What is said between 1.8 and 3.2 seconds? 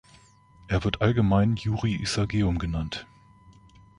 Isageum genannt.